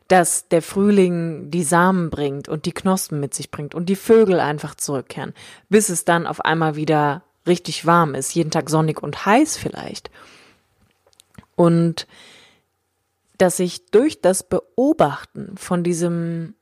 dass 0.09 0.49
der 0.49 0.63
Frühling 0.63 1.51
die 1.51 1.63
Samen 1.63 2.09
bringt 2.09 2.49
und 2.49 2.65
die 2.65 2.73
Knospen 2.73 3.21
mit 3.21 3.35
sich 3.35 3.51
bringt 3.51 3.75
und 3.75 3.91
die 3.91 3.95
Vögel 3.95 4.41
einfach 4.41 4.75
zurückkehren, 4.75 5.35
bis 5.69 5.91
es 5.91 6.07
dann 6.07 6.27
auf 6.27 6.41
einmal 6.41 6.77
wieder 6.77 7.25
richtig 7.49 7.87
warm 7.87 8.15
ist, 8.15 8.35
jeden 8.35 8.51
Tag 8.51 8.71
sonnig 8.71 9.03
und 9.03 9.27
heiß 9.27 9.57
vielleicht. 9.57 10.11
Und 11.57 12.07
dass 13.39 13.59
ich 13.59 13.87
durch 13.91 14.21
das 14.21 14.43
Beobachten 14.43 15.57
von 15.57 15.83
diesem 15.83 16.55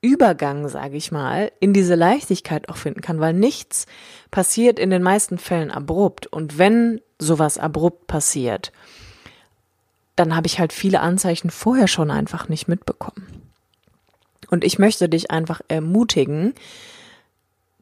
Übergang, 0.00 0.68
sage 0.68 0.96
ich 0.96 1.12
mal, 1.12 1.50
in 1.60 1.72
diese 1.72 1.94
Leichtigkeit 1.94 2.68
auch 2.68 2.76
finden 2.76 3.00
kann, 3.00 3.20
weil 3.20 3.32
nichts 3.32 3.86
passiert 4.30 4.78
in 4.78 4.90
den 4.90 5.02
meisten 5.02 5.38
Fällen 5.38 5.70
abrupt. 5.70 6.26
Und 6.26 6.58
wenn 6.58 7.00
sowas 7.18 7.56
abrupt 7.56 8.06
passiert, 8.06 8.70
dann 10.14 10.36
habe 10.36 10.46
ich 10.46 10.58
halt 10.58 10.74
viele 10.74 11.00
Anzeichen 11.00 11.50
vorher 11.50 11.88
schon 11.88 12.10
einfach 12.10 12.48
nicht 12.48 12.68
mitbekommen. 12.68 13.50
Und 14.50 14.62
ich 14.62 14.78
möchte 14.78 15.08
dich 15.08 15.30
einfach 15.30 15.62
ermutigen, 15.68 16.54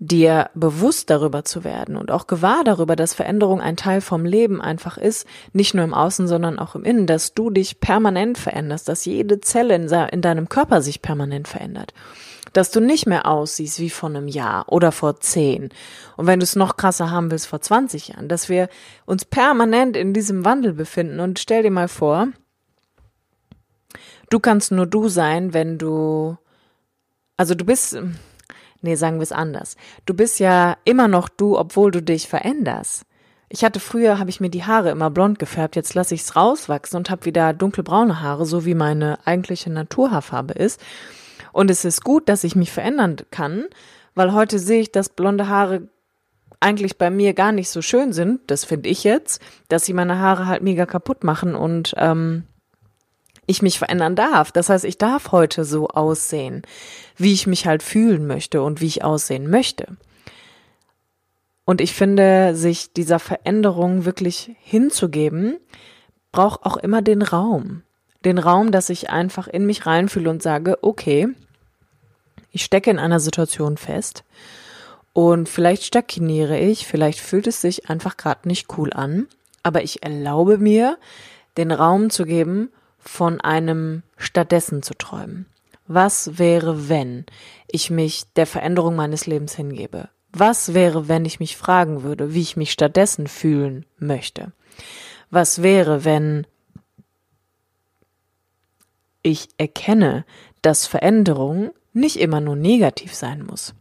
dir 0.05 0.51
bewusst 0.55 1.11
darüber 1.11 1.45
zu 1.45 1.63
werden 1.63 1.97
und 1.97 2.11
auch 2.11 2.27
gewahr 2.27 2.65
darüber, 2.65 2.97
dass 2.97 3.15
Veränderung 3.15 3.61
ein 3.61 3.77
Teil 3.77 4.01
vom 4.01 4.25
Leben 4.25 4.61
einfach 4.61 4.99
ist, 4.99 5.29
nicht 5.53 5.75
nur 5.75 5.85
im 5.85 5.95
Außen, 5.95 6.27
sondern 6.27 6.59
auch 6.59 6.75
im 6.75 6.85
Innen, 6.85 7.07
dass 7.07 7.35
du 7.35 7.51
dich 7.51 7.79
permanent 7.79 8.37
veränderst, 8.37 8.89
dass 8.89 9.05
jede 9.05 9.41
Zelle 9.41 9.77
in, 9.77 9.89
in 9.89 10.21
deinem 10.21 10.49
Körper 10.49 10.83
sich 10.83 11.03
permanent 11.03 11.47
verändert 11.47 11.95
dass 12.53 12.71
du 12.71 12.81
nicht 12.81 13.07
mehr 13.07 13.25
aussiehst 13.27 13.79
wie 13.79 13.89
vor 13.89 14.11
einem 14.11 14.29
Jahr 14.29 14.71
oder 14.71 14.93
vor 14.93 15.21
zehn. 15.21 15.71
Und 16.19 16.27
wenn 16.27 16.39
du 16.39 16.45
es 16.45 16.55
noch 16.55 16.77
krasser 16.77 17.11
haben 17.11 17.31
willst, 17.31 17.47
vor 17.47 17.63
20 17.63 18.09
Jahren, 18.09 18.29
dass 18.29 18.51
wir 18.51 18.69
uns 19.07 19.25
permanent 19.25 19.97
in 19.97 20.13
diesem 20.13 20.45
Wandel 20.45 20.75
befinden. 20.75 21.21
Und 21.21 21.39
stell 21.39 21.63
dir 21.63 21.71
mal 21.71 21.89
vor, 21.89 22.29
du 24.29 24.39
kannst 24.39 24.71
nur 24.71 24.87
du 24.87 25.09
sein, 25.09 25.55
wenn 25.55 25.79
du, 25.79 26.37
also 27.39 27.55
du 27.55 27.65
bist, 27.65 27.97
nee, 28.83 28.95
sagen 28.95 29.17
wir 29.17 29.23
es 29.23 29.33
anders. 29.33 29.77
Du 30.07 30.15
bist 30.15 30.39
ja 30.39 30.77
immer 30.85 31.09
noch 31.09 31.29
du, 31.29 31.59
obwohl 31.59 31.91
du 31.91 32.03
dich 32.03 32.29
veränderst. 32.29 33.05
Ich 33.49 33.65
hatte 33.65 33.81
früher, 33.81 34.19
habe 34.19 34.31
ich 34.31 34.41
mir 34.41 34.49
die 34.49 34.65
Haare 34.65 34.91
immer 34.91 35.11
blond 35.11 35.39
gefärbt, 35.39 35.77
jetzt 35.77 35.95
lasse 35.95 36.15
ich 36.15 36.23
es 36.23 36.37
rauswachsen 36.37 36.97
und 36.97 37.11
habe 37.11 37.27
wieder 37.27 37.53
dunkelbraune 37.53 38.23
Haare, 38.23 38.47
so 38.47 38.65
wie 38.65 38.75
meine 38.75 39.19
eigentliche 39.27 39.71
Naturhaarfarbe 39.71 40.55
ist. 40.55 40.81
Und 41.53 41.71
es 41.71 41.85
ist 41.85 42.03
gut, 42.03 42.29
dass 42.29 42.45
ich 42.45 42.57
mich 42.57 42.73
verändern 42.73 43.17
kann, 43.31 43.67
weil 44.15 44.33
heute 44.33 44.59
sehe 44.59 44.81
ich, 44.81 44.91
dass 44.91 45.11
blonde 45.11 45.49
Haare 45.49 45.89
eigentlich 46.61 46.97
bei 46.97 47.11
mir 47.11 47.35
gar 47.35 47.53
nicht 47.53 47.69
so 47.69 47.83
schön 47.83 48.13
sind, 48.13 48.41
das 48.47 48.65
finde 48.65 48.89
ich 48.89 49.05
jetzt, 49.05 49.43
dass 49.69 49.85
sie 49.85 49.93
meine 49.93 50.19
Haare 50.19 50.47
halt 50.47 50.63
mega 50.63 50.87
kaputt 50.87 51.25
machen 51.25 51.55
und 51.55 51.93
ähm, 51.99 52.45
ich 53.47 53.63
mich 53.63 53.79
verändern 53.79 54.17
darf. 54.17 54.53
Das 54.53 54.69
heißt, 54.69 54.85
ich 54.85 54.99
darf 54.99 55.33
heute 55.33 55.65
so 55.65 55.89
aussehen, 55.89 56.63
wie 57.17 57.33
ich 57.33 57.47
mich 57.47 57.67
halt 57.67 57.83
fühlen 57.83 58.27
möchte 58.27 58.63
und 58.63 58.81
wie 58.81 58.87
ich 58.87 59.05
aussehen 59.05 59.51
möchte. 59.51 59.97
Und 61.65 61.81
ich 61.81 61.95
finde, 61.95 62.55
sich 62.55 62.93
dieser 62.93 63.19
Veränderung 63.19 64.05
wirklich 64.05 64.55
hinzugeben, 64.61 65.59
braucht 66.33 66.65
auch 66.65 66.77
immer 66.77 67.03
den 67.03 67.23
Raum 67.23 67.83
den 68.25 68.39
Raum, 68.39 68.71
dass 68.71 68.91
ich 68.91 69.11
einfach 69.11 69.49
in 69.49 69.67
mich 69.67 69.87
reinfühle 69.87 70.31
und 70.31 70.43
sage, 70.43 70.79
okay, 70.83 71.29
ich 72.51 72.65
stecke 72.65 72.91
in 72.91 72.99
einer 72.99 73.21
Situation 73.21 73.77
fest 73.77 74.25
und 75.13 75.49
vielleicht 75.49 75.85
stagniere 75.85 76.59
ich, 76.59 76.87
vielleicht 76.87 77.21
fühlt 77.21 77.47
es 77.47 77.61
sich 77.61 77.89
einfach 77.89 78.17
gerade 78.17 78.49
nicht 78.49 78.77
cool 78.77 78.93
an, 78.93 79.27
aber 79.63 79.83
ich 79.83 80.03
erlaube 80.03 80.59
mir, 80.59 80.99
den 81.57 81.71
Raum 81.71 82.11
zu 82.11 82.25
geben, 82.25 82.71
von 83.03 83.41
einem 83.41 84.03
stattdessen 84.17 84.83
zu 84.83 84.95
träumen. 84.95 85.47
Was 85.87 86.39
wäre, 86.39 86.89
wenn 86.89 87.27
ich 87.67 87.91
mich 87.91 88.25
der 88.35 88.47
Veränderung 88.47 88.97
meines 88.97 89.27
Lebens 89.27 89.55
hingebe? 89.55 90.09
Was 90.33 90.73
wäre, 90.73 91.09
wenn 91.09 91.27
ich 91.27 91.41
mich 91.41 91.57
fragen 91.57 92.03
würde, 92.03 92.33
wie 92.33 92.41
ich 92.41 92.57
mich 92.57 92.73
stattdessen 92.73 93.27
fühlen 93.27 93.85
möchte? 93.99 94.53
Was 95.31 95.63
wäre, 95.63 96.05
wenn 96.05 96.47
ich 99.23 99.49
erkenne, 99.59 100.25
dass 100.63 100.87
Veränderung 100.87 101.73
nicht 101.93 102.19
immer 102.19 102.41
nur 102.41 102.57
negativ 102.57 103.15
sein 103.15 103.45
muss. 103.45 103.75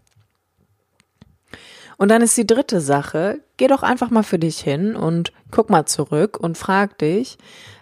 Und 1.98 2.10
dann 2.10 2.22
ist 2.22 2.36
die 2.36 2.48
dritte 2.48 2.82
Sache, 2.82 3.42
geh 3.58 3.68
doch 3.68 3.84
einfach 3.84 4.10
mal 4.10 4.24
für 4.24 4.40
dich 4.40 4.60
hin 4.60 4.96
und 4.96 5.32
guck 5.51 5.70
mal 5.70 5.86
zurück 5.86 6.38
und 6.40 6.58
frag 6.58 6.98
dich, 6.98 7.38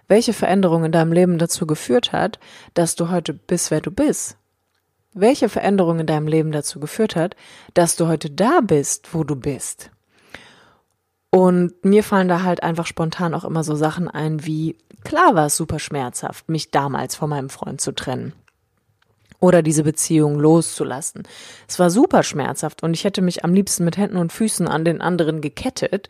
welche 0.09 0.33
Veränderung 0.33 0.83
in 0.83 0.91
deinem 0.91 1.13
Leben 1.13 1.37
dazu 1.37 1.65
geführt 1.65 2.11
hat, 2.11 2.39
dass 2.73 2.95
du 2.95 3.09
heute 3.09 3.33
bist, 3.33 3.71
wer 3.71 3.79
du 3.79 3.91
bist. 3.91 4.37
Welche 5.13 5.49
Veränderung 5.49 5.99
in 5.99 6.07
deinem 6.07 6.27
Leben 6.27 6.51
dazu 6.51 6.79
geführt 6.79 7.15
hat, 7.15 7.35
dass 7.73 7.95
du 7.95 8.07
heute 8.07 8.29
da 8.29 8.59
bist, 8.61 9.13
wo 9.13 9.23
du 9.23 9.35
bist. 9.35 9.91
Und 11.31 11.85
mir 11.85 12.03
fallen 12.03 12.27
da 12.27 12.41
halt 12.41 12.63
einfach 12.63 12.87
spontan 12.87 13.35
auch 13.35 13.45
immer 13.45 13.63
so 13.63 13.75
Sachen 13.75 14.07
ein 14.07 14.45
wie, 14.45 14.77
klar 15.03 15.35
war 15.35 15.45
es 15.45 15.55
super 15.55 15.77
schmerzhaft, 15.77 16.49
mich 16.49 16.71
damals 16.71 17.15
von 17.15 17.29
meinem 17.29 17.49
Freund 17.49 17.79
zu 17.79 17.91
trennen. 17.91 18.33
Oder 19.39 19.61
diese 19.61 19.83
Beziehung 19.83 20.39
loszulassen. 20.39 21.23
Es 21.67 21.79
war 21.79 21.91
super 21.91 22.23
schmerzhaft 22.23 22.83
und 22.83 22.93
ich 22.93 23.03
hätte 23.03 23.21
mich 23.21 23.45
am 23.45 23.53
liebsten 23.53 23.85
mit 23.85 23.95
Händen 23.95 24.17
und 24.17 24.33
Füßen 24.33 24.67
an 24.67 24.83
den 24.83 25.01
anderen 25.01 25.39
gekettet. 25.39 26.09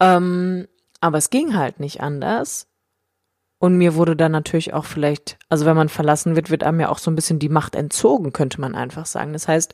Ähm, 0.00 0.68
aber 1.00 1.18
es 1.18 1.30
ging 1.30 1.56
halt 1.56 1.80
nicht 1.80 2.02
anders. 2.02 2.68
Und 3.62 3.76
mir 3.76 3.94
wurde 3.94 4.16
dann 4.16 4.32
natürlich 4.32 4.74
auch 4.74 4.84
vielleicht, 4.84 5.38
also 5.48 5.66
wenn 5.66 5.76
man 5.76 5.88
verlassen 5.88 6.34
wird, 6.34 6.50
wird 6.50 6.64
einem 6.64 6.80
ja 6.80 6.88
auch 6.88 6.98
so 6.98 7.12
ein 7.12 7.14
bisschen 7.14 7.38
die 7.38 7.48
Macht 7.48 7.76
entzogen, 7.76 8.32
könnte 8.32 8.60
man 8.60 8.74
einfach 8.74 9.06
sagen. 9.06 9.32
Das 9.32 9.46
heißt, 9.46 9.72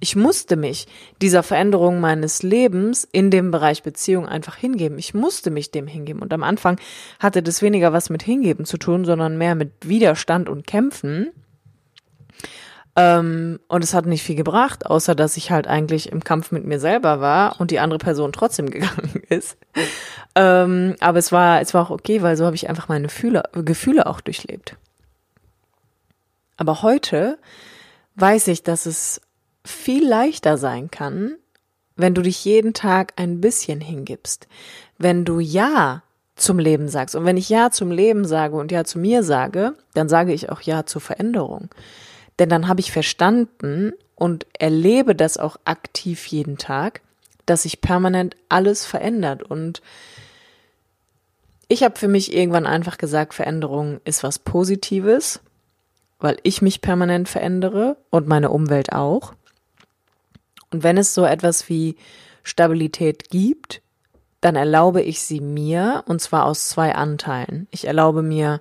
ich 0.00 0.16
musste 0.16 0.56
mich 0.56 0.86
dieser 1.22 1.42
Veränderung 1.42 1.98
meines 1.98 2.42
Lebens 2.42 3.08
in 3.10 3.30
dem 3.30 3.50
Bereich 3.50 3.82
Beziehung 3.82 4.28
einfach 4.28 4.56
hingeben. 4.56 4.98
Ich 4.98 5.14
musste 5.14 5.50
mich 5.50 5.70
dem 5.70 5.86
hingeben. 5.86 6.20
Und 6.20 6.34
am 6.34 6.42
Anfang 6.42 6.78
hatte 7.20 7.42
das 7.42 7.62
weniger 7.62 7.94
was 7.94 8.10
mit 8.10 8.22
Hingeben 8.22 8.66
zu 8.66 8.76
tun, 8.76 9.06
sondern 9.06 9.38
mehr 9.38 9.54
mit 9.54 9.70
Widerstand 9.80 10.50
und 10.50 10.66
Kämpfen. 10.66 11.30
Ähm, 12.94 13.58
und 13.68 13.82
es 13.82 13.94
hat 13.94 14.04
nicht 14.04 14.22
viel 14.22 14.36
gebracht, 14.36 14.86
außer 14.86 15.14
dass 15.14 15.36
ich 15.36 15.50
halt 15.50 15.66
eigentlich 15.66 16.12
im 16.12 16.22
Kampf 16.22 16.52
mit 16.52 16.64
mir 16.64 16.78
selber 16.78 17.20
war 17.20 17.58
und 17.58 17.70
die 17.70 17.78
andere 17.78 17.98
Person 17.98 18.32
trotzdem 18.32 18.70
gegangen 18.70 19.22
ist. 19.28 19.56
Ähm, 20.34 20.96
aber 21.00 21.18
es 21.18 21.32
war, 21.32 21.60
es 21.60 21.72
war 21.74 21.82
auch 21.82 21.90
okay, 21.90 22.22
weil 22.22 22.36
so 22.36 22.44
habe 22.44 22.56
ich 22.56 22.68
einfach 22.68 22.88
meine 22.88 23.08
Fühle, 23.08 23.44
Gefühle 23.52 24.06
auch 24.06 24.20
durchlebt. 24.20 24.76
Aber 26.56 26.82
heute 26.82 27.38
weiß 28.16 28.48
ich, 28.48 28.62
dass 28.62 28.86
es 28.86 29.20
viel 29.64 30.06
leichter 30.06 30.58
sein 30.58 30.90
kann, 30.90 31.36
wenn 31.96 32.14
du 32.14 32.22
dich 32.22 32.44
jeden 32.44 32.74
Tag 32.74 33.14
ein 33.16 33.40
bisschen 33.40 33.80
hingibst. 33.80 34.48
Wenn 34.98 35.24
du 35.24 35.40
Ja 35.40 36.02
zum 36.36 36.58
Leben 36.58 36.88
sagst. 36.88 37.14
Und 37.14 37.24
wenn 37.24 37.36
ich 37.36 37.48
Ja 37.48 37.70
zum 37.70 37.90
Leben 37.90 38.24
sage 38.24 38.56
und 38.56 38.72
Ja 38.72 38.84
zu 38.84 38.98
mir 38.98 39.22
sage, 39.22 39.74
dann 39.94 40.08
sage 40.08 40.32
ich 40.32 40.50
auch 40.50 40.60
Ja 40.60 40.86
zur 40.86 41.00
Veränderung. 41.00 41.68
Denn 42.38 42.48
dann 42.48 42.68
habe 42.68 42.80
ich 42.80 42.92
verstanden 42.92 43.92
und 44.14 44.46
erlebe 44.58 45.14
das 45.14 45.36
auch 45.36 45.56
aktiv 45.64 46.26
jeden 46.26 46.58
Tag, 46.58 47.00
dass 47.46 47.62
sich 47.62 47.80
permanent 47.80 48.36
alles 48.48 48.84
verändert. 48.86 49.42
Und 49.42 49.82
ich 51.68 51.82
habe 51.82 51.98
für 51.98 52.08
mich 52.08 52.32
irgendwann 52.34 52.66
einfach 52.66 52.98
gesagt, 52.98 53.34
Veränderung 53.34 54.00
ist 54.04 54.22
was 54.22 54.38
Positives, 54.38 55.40
weil 56.18 56.38
ich 56.42 56.62
mich 56.62 56.80
permanent 56.80 57.28
verändere 57.28 57.96
und 58.10 58.28
meine 58.28 58.50
Umwelt 58.50 58.92
auch. 58.92 59.34
Und 60.70 60.82
wenn 60.82 60.96
es 60.96 61.14
so 61.14 61.24
etwas 61.24 61.68
wie 61.68 61.96
Stabilität 62.42 63.28
gibt, 63.30 63.82
dann 64.40 64.56
erlaube 64.56 65.02
ich 65.02 65.22
sie 65.22 65.40
mir, 65.40 66.02
und 66.06 66.20
zwar 66.20 66.46
aus 66.46 66.68
zwei 66.68 66.94
Anteilen. 66.94 67.68
Ich 67.70 67.86
erlaube 67.86 68.22
mir 68.22 68.60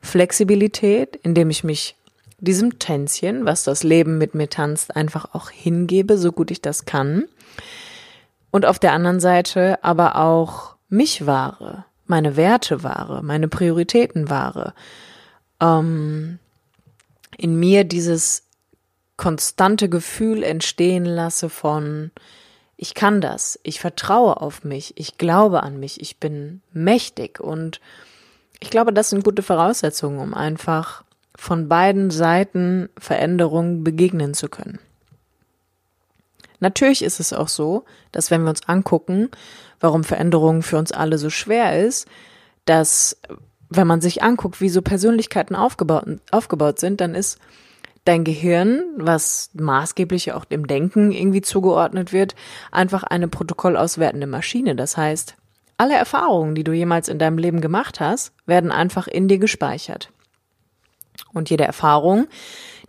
Flexibilität, 0.00 1.16
indem 1.22 1.50
ich 1.50 1.62
mich 1.62 1.96
diesem 2.40 2.78
Tänzchen, 2.78 3.44
was 3.44 3.64
das 3.64 3.82
Leben 3.82 4.18
mit 4.18 4.34
mir 4.34 4.48
tanzt, 4.48 4.96
einfach 4.96 5.34
auch 5.34 5.50
hingebe, 5.50 6.18
so 6.18 6.32
gut 6.32 6.50
ich 6.50 6.62
das 6.62 6.84
kann. 6.84 7.26
Und 8.50 8.66
auf 8.66 8.78
der 8.78 8.92
anderen 8.92 9.20
Seite 9.20 9.82
aber 9.82 10.16
auch 10.16 10.76
mich 10.88 11.26
wahre, 11.26 11.84
meine 12.06 12.36
Werte 12.36 12.82
wahre, 12.82 13.22
meine 13.22 13.48
Prioritäten 13.48 14.28
wahre. 14.28 14.74
Ähm, 15.60 16.38
in 17.36 17.58
mir 17.58 17.84
dieses 17.84 18.44
konstante 19.16 19.88
Gefühl 19.88 20.42
entstehen 20.42 21.04
lasse 21.04 21.48
von, 21.48 22.10
ich 22.76 22.94
kann 22.94 23.20
das, 23.20 23.60
ich 23.62 23.78
vertraue 23.78 24.40
auf 24.40 24.64
mich, 24.64 24.94
ich 24.96 25.18
glaube 25.18 25.62
an 25.62 25.78
mich, 25.78 26.00
ich 26.00 26.18
bin 26.18 26.62
mächtig 26.72 27.38
und 27.38 27.80
ich 28.60 28.70
glaube, 28.70 28.92
das 28.92 29.10
sind 29.10 29.24
gute 29.24 29.42
Voraussetzungen, 29.42 30.18
um 30.18 30.34
einfach 30.34 31.04
von 31.40 31.68
beiden 31.68 32.10
Seiten 32.10 32.90
Veränderungen 32.98 33.82
begegnen 33.82 34.34
zu 34.34 34.50
können. 34.50 34.78
Natürlich 36.58 37.02
ist 37.02 37.18
es 37.18 37.32
auch 37.32 37.48
so, 37.48 37.86
dass 38.12 38.30
wenn 38.30 38.42
wir 38.42 38.50
uns 38.50 38.68
angucken, 38.68 39.30
warum 39.80 40.04
Veränderung 40.04 40.60
für 40.60 40.76
uns 40.76 40.92
alle 40.92 41.16
so 41.16 41.30
schwer 41.30 41.82
ist, 41.82 42.06
dass 42.66 43.18
wenn 43.70 43.86
man 43.86 44.02
sich 44.02 44.22
anguckt, 44.22 44.60
wie 44.60 44.68
so 44.68 44.82
Persönlichkeiten 44.82 45.56
aufgebaut, 45.56 46.04
aufgebaut 46.30 46.78
sind, 46.78 47.00
dann 47.00 47.14
ist 47.14 47.38
dein 48.04 48.24
Gehirn, 48.24 48.82
was 48.96 49.48
maßgeblich 49.54 50.32
auch 50.32 50.44
dem 50.44 50.66
Denken 50.66 51.10
irgendwie 51.10 51.40
zugeordnet 51.40 52.12
wird, 52.12 52.34
einfach 52.70 53.02
eine 53.02 53.28
protokollauswertende 53.28 54.26
Maschine. 54.26 54.76
Das 54.76 54.98
heißt, 54.98 55.36
alle 55.78 55.94
Erfahrungen, 55.94 56.54
die 56.54 56.64
du 56.64 56.72
jemals 56.72 57.08
in 57.08 57.18
deinem 57.18 57.38
Leben 57.38 57.62
gemacht 57.62 57.98
hast, 57.98 58.34
werden 58.44 58.70
einfach 58.70 59.08
in 59.08 59.26
dir 59.26 59.38
gespeichert. 59.38 60.12
Und 61.32 61.50
jede 61.50 61.64
Erfahrung, 61.64 62.26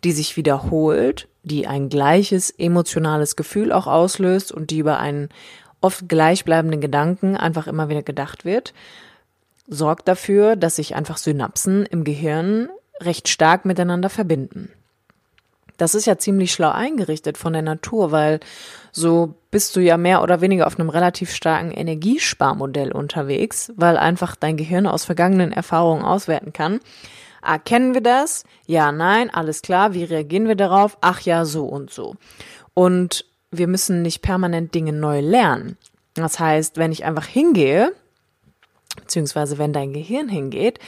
die 0.04 0.12
sich 0.12 0.38
wiederholt, 0.38 1.28
die 1.44 1.68
ein 1.68 1.90
gleiches 1.90 2.52
emotionales 2.52 3.36
Gefühl 3.36 3.72
auch 3.72 3.88
auslöst 3.88 4.52
und 4.52 4.70
die 4.70 4.80
über 4.80 5.00
einen 5.00 5.30
oft 5.82 6.08
gleichbleibenden 6.08 6.82
Gedanken 6.82 7.36
einfach 7.36 7.68
immer 7.68 7.90
wieder 7.90 8.04
gedacht 8.04 8.46
wird, 8.46 8.74
sorgt 9.68 10.08
dafür, 10.08 10.56
dass 10.56 10.76
sich 10.76 10.96
einfach 10.96 11.18
Synapsen 11.18 11.86
im 11.86 12.04
Gehirn 12.04 12.70
recht 13.00 13.28
stark 13.30 13.66
miteinander 13.66 14.10
verbinden. 14.10 14.72
Das 15.78 15.96
ist 15.96 16.06
ja 16.06 16.20
ziemlich 16.20 16.52
schlau 16.52 16.70
eingerichtet 16.70 17.40
von 17.40 17.54
der 17.54 17.64
Natur, 17.64 18.12
weil 18.12 18.40
so 18.92 19.34
bist 19.50 19.76
du 19.76 19.80
ja 19.80 19.98
mehr 19.98 20.22
oder 20.22 20.40
weniger 20.40 20.68
auf 20.68 20.80
einem 20.80 20.90
relativ 20.90 21.34
starken 21.34 21.72
Energiesparmodell 21.72 22.92
unterwegs, 22.92 23.72
weil 23.76 23.98
einfach 23.98 24.36
dein 24.36 24.58
Gehirn 24.58 24.86
aus 24.86 25.06
vergangenen 25.06 25.52
Erfahrungen 25.52 26.04
auswerten 26.04 26.54
kann. 26.54 26.82
Erkennen 27.44 27.94
wir 27.94 28.02
das? 28.02 28.44
Ja, 28.68 28.92
nein, 28.92 29.30
alles 29.30 29.62
klar. 29.62 29.94
Wie 29.94 30.04
reagieren 30.04 30.48
wir 30.48 30.56
darauf? 30.56 30.98
Ach 31.02 31.22
ja, 31.22 31.46
so 31.46 31.66
und 31.66 31.92
so. 31.92 32.16
Und 32.74 33.26
wir 33.52 33.68
müssen 33.68 34.02
nicht 34.02 34.22
permanent 34.22 34.74
Dinge 34.74 34.94
neu 34.94 35.20
lernen. 35.20 35.78
Das 36.14 36.40
heißt, 36.40 36.78
wenn 36.78 36.92
ich 36.92 37.06
einfach 37.06 37.26
hingehe 37.26 37.94
beziehungsweise 38.96 39.58
wenn 39.58 39.74
dein 39.74 39.94
Gehirn 39.94 40.28
hingeht 40.28 40.80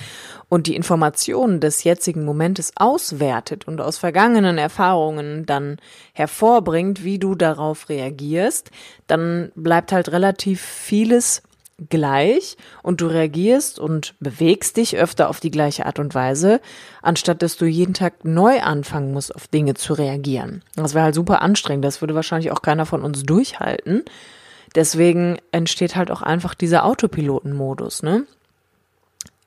und 0.50 0.68
die 0.68 0.76
Informationen 0.76 1.60
des 1.60 1.84
jetzigen 1.84 2.26
Momentes 2.26 2.74
auswertet 2.76 3.68
und 3.68 3.80
aus 3.80 3.98
vergangenen 3.98 4.58
Erfahrungen 4.58 5.46
dann 5.46 5.78
hervorbringt, 6.14 7.04
wie 7.04 7.20
du 7.20 7.36
darauf 7.36 7.90
reagierst, 7.90 8.72
dann 9.08 9.52
bleibt 9.56 9.92
halt 9.92 10.12
relativ 10.12 10.62
vieles 10.62 11.44
gleich 11.90 12.58
und 12.82 13.02
du 13.02 13.08
reagierst 13.08 13.80
und 13.80 14.16
bewegst 14.20 14.78
dich 14.78 14.98
öfter 14.98 15.30
auf 15.30 15.40
die 15.40 15.52
gleiche 15.52 15.86
Art 15.86 16.00
und 16.00 16.14
Weise, 16.16 16.62
anstatt 17.02 17.42
dass 17.42 17.58
du 17.58 17.66
jeden 17.66 17.94
Tag 17.94 18.26
neu 18.26 18.62
anfangen 18.62 19.12
musst, 19.14 19.36
auf 19.36 19.48
Dinge 19.48 19.74
zu 19.74 19.94
reagieren. 19.94 20.64
Das 20.76 20.94
wäre 20.94 21.06
halt 21.06 21.16
super 21.16 21.42
anstrengend, 21.42 21.86
das 21.86 22.02
würde 22.02 22.16
wahrscheinlich 22.16 22.52
auch 22.52 22.62
keiner 22.62 22.86
von 22.86 23.02
uns 23.04 23.24
durchhalten. 23.24 24.04
Deswegen 24.76 25.38
entsteht 25.52 25.96
halt 25.96 26.10
auch 26.12 26.22
einfach 26.22 26.56
dieser 26.56 26.86
Autopilotenmodus, 26.86 28.04
ne? 28.04 28.26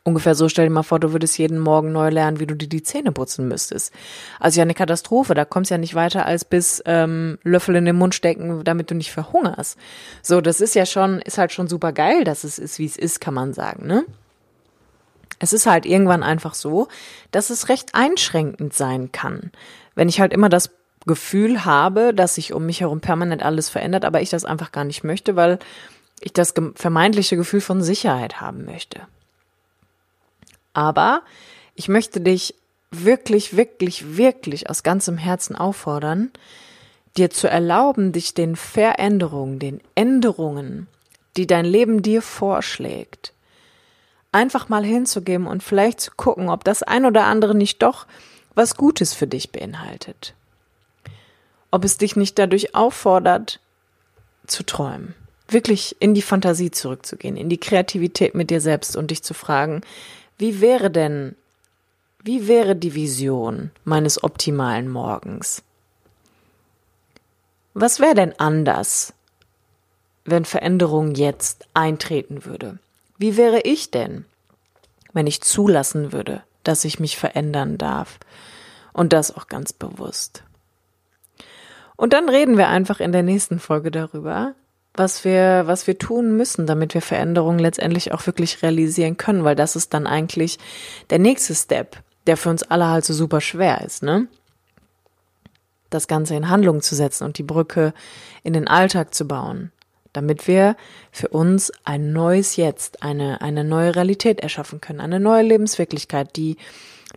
Ungefähr 0.07 0.37
so, 0.37 0.49
stell 0.49 0.67
dir 0.67 0.73
mal 0.73 0.85
vor, 0.85 1.01
du 1.01 1.11
würdest 1.11 1.37
jeden 1.37 1.59
Morgen 1.59 1.91
neu 1.91 2.11
lernen, 2.11 2.39
wie 2.39 2.47
du 2.47 2.55
dir 2.55 2.69
die 2.69 2.85
Zähne 2.85 3.11
putzen 3.11 3.49
müsstest. 3.49 3.93
Also 4.39 4.61
ja 4.61 4.63
eine 4.63 4.73
Katastrophe, 4.73 5.35
da 5.35 5.45
kommst 5.45 5.73
ja 5.73 5.79
nicht 5.79 5.97
weiter 5.97 6.27
als 6.27 6.45
bis 6.45 6.81
ähm, 6.87 7.39
Löffel 7.43 7.75
in 7.75 7.87
den 7.87 7.97
Mund 7.97 8.15
stecken, 8.15 8.63
damit 8.63 8.89
du 8.89 8.95
nicht 8.95 9.11
verhungerst. 9.11 9.77
So, 10.23 10.41
das 10.41 10.61
ist 10.61 10.77
ja 10.77 10.87
schon, 10.87 11.21
ist 11.23 11.39
halt 11.39 11.51
schon 11.51 11.67
super 11.67 11.91
geil, 11.91 12.23
dass 12.23 12.45
es 12.45 12.61
ist, 12.61 12.79
wie 12.79 12.85
es 12.85 12.97
ist, 12.97 13.21
kann 13.21 13.35
man 13.35 13.53
sagen, 13.53 13.89
ne? 13.89 14.05
Es 15.41 15.53
ist 15.53 15.67
halt 15.67 15.85
irgendwann 15.85 16.23
einfach 16.23 16.55
so, 16.55 16.87
dass 17.33 17.51
es 17.51 17.69
recht 17.69 17.97
einschränkend 17.97 18.75
sein 18.75 19.11
kann. 19.11 19.51
Wenn 19.97 20.09
ich 20.09 20.21
halt 20.21 20.33
immer 20.33 20.49
das 20.49 20.71
Gefühl 21.05 21.65
habe, 21.65 22.15
dass 22.15 22.37
sich 22.37 22.53
um 22.53 22.65
mich 22.65 22.81
herum 22.81 23.01
permanent 23.01 23.43
alles 23.43 23.71
verändert, 23.71 24.05
aber 24.05 24.23
ich 24.23 24.31
das 24.31 24.45
einfach 24.45 24.71
gar 24.71 24.85
nicht 24.85 25.03
möchte, 25.03 25.35
weil 25.35 25.59
ich 26.21 26.33
das 26.33 26.55
vermeintliche 26.77 27.37
Gefühl 27.37 27.61
von 27.61 27.83
Sicherheit 27.83 28.41
haben 28.41 28.65
möchte. 28.65 29.01
Aber 30.77 31.23
ich 31.75 31.89
möchte 31.89 32.21
dich 32.21 32.55
wirklich, 32.91 33.57
wirklich, 33.57 34.17
wirklich 34.17 34.71
aus 34.71 34.83
ganzem 34.83 35.19
Herzen 35.19 35.57
auffordern, 35.57 36.31
dir 37.17 37.31
zu 37.31 37.49
erlauben, 37.49 38.13
dich 38.13 38.35
den 38.35 38.57
Veränderungen, 38.57 39.59
den 39.59 39.81
Änderungen, 39.95 40.87
die 41.37 41.47
dein 41.47 41.65
Leben 41.65 42.03
dir 42.03 42.23
vorschlägt, 42.23 43.33
einfach 44.33 44.69
mal 44.69 44.85
hinzugeben 44.85 45.47
und 45.47 45.63
vielleicht 45.63 46.01
zu 46.01 46.11
gucken, 46.17 46.49
ob 46.49 46.65
das 46.65 46.83
ein 46.83 47.07
oder 47.07 47.25
andere 47.25 47.55
nicht 47.55 47.83
doch 47.83 48.07
was 48.55 48.77
Gutes 48.77 49.15
für 49.15 49.27
dich 49.27 49.51
beinhaltet 49.53 50.35
ob 51.71 51.85
es 51.85 51.99
dich 51.99 52.17
nicht 52.17 52.39
dadurch 52.39 52.75
auffordert, 52.75 53.61
zu 54.47 54.63
träumen. 54.63 55.15
Wirklich 55.49 55.97
in 56.01 56.15
die 56.15 56.23
Fantasie 56.23 56.71
zurückzugehen, 56.71 57.37
in 57.37 57.51
die 57.51 57.59
Kreativität 57.59 58.35
mit 58.35 58.49
dir 58.49 58.63
selbst 58.63 58.97
und 58.97 59.11
dich 59.11 59.23
zu 59.23 59.35
fragen, 59.35 59.83
wie 60.39 60.61
wäre 60.61 60.91
denn, 60.91 61.37
wie 62.23 62.49
wäre 62.49 62.77
die 62.77 62.95
Vision 62.95 63.71
meines 63.85 64.23
optimalen 64.23 64.89
Morgens? 64.89 65.63
Was 67.73 68.01
wäre 68.01 68.15
denn 68.15 68.35
anders, 68.39 69.15
wenn 70.25 70.45
Veränderung 70.45 71.15
jetzt 71.15 71.69
eintreten 71.75 72.45
würde? 72.45 72.79
Wie 73.19 73.37
wäre 73.37 73.61
ich 73.61 73.91
denn, 73.91 74.25
wenn 75.13 75.27
ich 75.27 75.41
zulassen 75.41 76.13
würde, 76.13 76.43
dass 76.65 76.85
ich 76.85 77.01
mich 77.01 77.17
verändern 77.17 77.79
darf? 77.79 78.19
Und 78.93 79.13
das 79.13 79.35
auch 79.35 79.47
ganz 79.47 79.73
bewusst. 79.73 80.43
Und 81.97 82.13
dann 82.13 82.29
reden 82.29 82.59
wir 82.59 82.69
einfach 82.69 83.01
in 83.01 83.13
der 83.13 83.23
nächsten 83.23 83.59
Folge 83.59 83.91
darüber, 83.91 84.55
was 84.97 85.25
wir, 85.25 85.65
was 85.67 85.87
wir 85.87 85.99
tun 85.99 86.37
müssen, 86.37 86.67
damit 86.67 86.95
wir 86.95 87.03
Veränderungen 87.03 87.59
letztendlich 87.59 88.13
auch 88.13 88.27
wirklich 88.27 88.63
realisieren 88.63 89.17
können, 89.17 89.45
weil 89.45 89.57
das 89.57 89.77
ist 89.77 89.95
dann 89.95 90.07
eigentlich 90.07 90.59
der 91.11 91.19
nächste 91.19 91.55
Step, 91.55 92.03
der 92.27 92.37
für 92.37 92.51
uns 92.51 92.63
alle 92.63 92.89
halt 92.89 93.05
so 93.05 93.15
super 93.15 93.41
schwer 93.41 93.83
ist, 93.83 94.03
ne? 94.03 94.29
Das 95.91 96.09
Ganze 96.09 96.35
in 96.35 96.49
Handlung 96.49 96.83
zu 96.83 96.95
setzen 96.95 97.25
und 97.25 97.39
die 97.39 97.45
Brücke 97.45 97.95
in 98.43 98.53
den 98.53 98.67
Alltag 98.67 99.15
zu 99.15 99.27
bauen, 99.27 99.71
damit 100.13 100.49
wir 100.49 100.77
für 101.13 101.29
uns 101.29 101.73
ein 101.85 102.13
neues 102.13 102.57
Jetzt, 102.57 103.03
eine, 103.03 103.41
eine 103.41 103.63
neue 103.63 103.95
Realität 103.95 104.41
erschaffen 104.41 104.81
können, 104.81 105.01
eine 105.01 105.21
neue 105.21 105.43
Lebenswirklichkeit, 105.43 106.37
die 106.37 106.57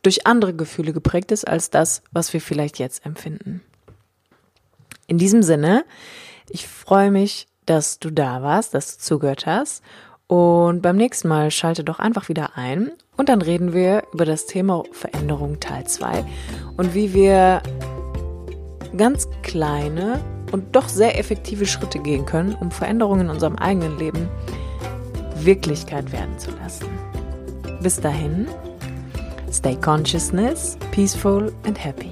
durch 0.03 0.27
andere 0.27 0.53
Gefühle 0.53 0.93
geprägt 0.93 1.31
ist 1.31 1.47
als 1.47 1.71
das, 1.71 2.03
was 2.11 2.31
wir 2.31 2.41
vielleicht 2.41 2.77
jetzt 2.77 3.05
empfinden. 3.05 3.61
In 5.07 5.17
diesem 5.17 5.41
Sinne, 5.41 5.83
ich 6.49 6.67
freue 6.67 7.09
mich, 7.09 7.47
dass 7.69 7.99
du 7.99 8.09
da 8.09 8.41
warst, 8.41 8.73
dass 8.73 8.97
du 8.97 9.03
zugehört 9.03 9.45
hast. 9.45 9.83
Und 10.27 10.81
beim 10.81 10.95
nächsten 10.97 11.27
Mal 11.27 11.51
schalte 11.51 11.83
doch 11.83 11.99
einfach 11.99 12.29
wieder 12.29 12.55
ein 12.55 12.91
und 13.17 13.29
dann 13.29 13.41
reden 13.41 13.73
wir 13.73 14.03
über 14.13 14.25
das 14.25 14.45
Thema 14.45 14.83
Veränderung 14.91 15.59
Teil 15.59 15.85
2 15.85 16.23
und 16.77 16.93
wie 16.93 17.13
wir 17.13 17.61
ganz 18.95 19.27
kleine 19.41 20.19
und 20.51 20.75
doch 20.75 20.87
sehr 20.87 21.17
effektive 21.17 21.65
Schritte 21.65 21.99
gehen 21.99 22.25
können, 22.25 22.55
um 22.59 22.71
Veränderungen 22.71 23.21
in 23.21 23.29
unserem 23.29 23.55
eigenen 23.55 23.97
Leben 23.97 24.29
Wirklichkeit 25.35 26.11
werden 26.11 26.37
zu 26.37 26.51
lassen. 26.51 26.87
Bis 27.81 27.99
dahin, 27.99 28.47
stay 29.51 29.75
consciousness, 29.75 30.77
peaceful 30.91 31.51
and 31.65 31.83
happy. 31.83 32.11